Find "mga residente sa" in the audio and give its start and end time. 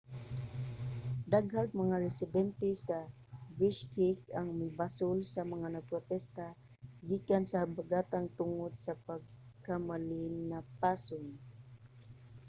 1.81-2.97